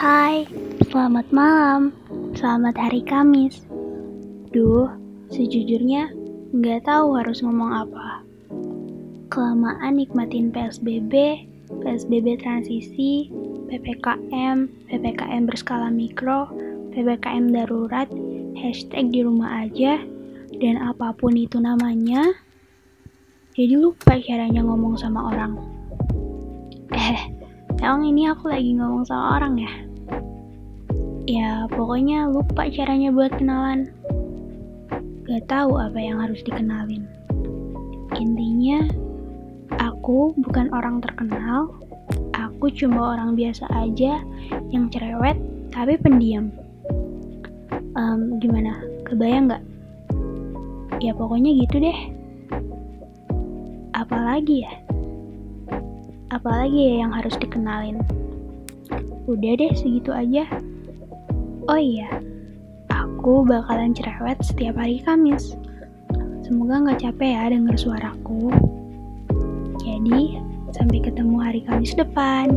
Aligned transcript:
Hai, 0.00 0.48
selamat 0.88 1.28
malam, 1.28 1.92
selamat 2.32 2.72
hari 2.72 3.04
Kamis. 3.04 3.68
Duh, 4.48 4.88
sejujurnya 5.28 6.08
nggak 6.56 6.88
tahu 6.88 7.20
harus 7.20 7.44
ngomong 7.44 7.68
apa. 7.68 8.24
Kelamaan 9.28 10.00
nikmatin 10.00 10.48
PSBB, 10.56 11.44
PSBB 11.84 12.40
transisi, 12.40 13.28
PPKM, 13.68 14.88
PPKM 14.88 15.44
berskala 15.44 15.92
mikro, 15.92 16.48
PPKM 16.96 17.52
darurat, 17.52 18.08
hashtag 18.56 19.12
di 19.12 19.20
rumah 19.20 19.68
aja, 19.68 20.00
dan 20.64 20.80
apa 20.80 21.12
pun 21.12 21.36
itu 21.36 21.60
namanya. 21.60 22.24
Jadi 23.52 23.76
lupa 23.76 24.16
caranya 24.16 24.64
ngomong 24.64 24.96
sama 24.96 25.28
orang. 25.28 25.60
Eh, 26.88 27.36
Emang 27.80 28.04
ini 28.04 28.28
aku 28.28 28.52
lagi 28.52 28.76
ngomong 28.76 29.08
sama 29.08 29.40
orang 29.40 29.56
ya? 29.56 29.89
Ya, 31.30 31.70
pokoknya 31.70 32.26
lupa 32.26 32.66
caranya 32.74 33.14
buat 33.14 33.30
kenalan. 33.38 33.86
Gak 35.30 35.46
tahu 35.46 35.78
apa 35.78 35.94
yang 35.94 36.18
harus 36.18 36.42
dikenalin. 36.42 37.06
Intinya, 38.18 38.90
aku 39.78 40.34
bukan 40.42 40.74
orang 40.74 40.98
terkenal. 40.98 41.70
Aku 42.34 42.66
cuma 42.74 43.14
orang 43.14 43.38
biasa 43.38 43.62
aja 43.70 44.26
yang 44.74 44.90
cerewet 44.90 45.38
tapi 45.70 45.94
pendiam. 46.02 46.50
Um, 47.94 48.42
gimana? 48.42 48.82
Kebayang 49.06 49.54
gak? 49.54 49.62
Ya 50.98 51.14
pokoknya 51.14 51.54
gitu 51.62 51.78
deh. 51.78 51.98
Apalagi 53.94 54.66
ya? 54.66 54.72
Apalagi 56.34 56.90
ya 56.90 57.06
yang 57.06 57.14
harus 57.14 57.38
dikenalin? 57.38 58.02
Udah 59.30 59.54
deh 59.54 59.70
segitu 59.78 60.10
aja. 60.10 60.50
Oh 61.70 61.78
iya, 61.78 62.10
aku 62.90 63.46
bakalan 63.46 63.94
cerewet 63.94 64.42
setiap 64.42 64.74
hari 64.74 64.98
Kamis. 65.06 65.54
Semoga 66.42 66.82
nggak 66.82 66.98
capek 66.98 67.30
ya 67.30 67.46
denger 67.46 67.78
suaraku. 67.78 68.50
Jadi, 69.78 70.42
sampai 70.74 70.98
ketemu 70.98 71.36
hari 71.38 71.62
Kamis 71.62 71.94
depan. 71.94 72.50